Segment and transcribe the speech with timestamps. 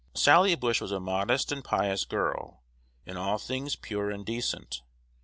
[0.15, 2.63] Sally Bush was a modest and pious girl,
[3.05, 4.81] in all things pure and decent.